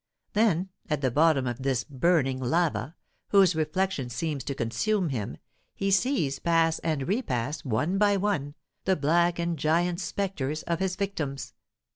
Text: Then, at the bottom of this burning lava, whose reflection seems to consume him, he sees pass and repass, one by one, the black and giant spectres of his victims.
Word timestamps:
Then, 0.33 0.69
at 0.89 1.01
the 1.01 1.11
bottom 1.11 1.45
of 1.45 1.61
this 1.61 1.83
burning 1.83 2.39
lava, 2.39 2.95
whose 3.27 3.55
reflection 3.55 4.09
seems 4.09 4.43
to 4.45 4.55
consume 4.55 5.09
him, 5.09 5.37
he 5.75 5.91
sees 5.91 6.39
pass 6.39 6.79
and 6.79 7.07
repass, 7.07 7.63
one 7.63 7.99
by 7.99 8.17
one, 8.17 8.55
the 8.85 8.95
black 8.95 9.37
and 9.37 9.59
giant 9.59 9.99
spectres 10.01 10.63
of 10.63 10.79
his 10.79 10.95
victims. 10.95 11.53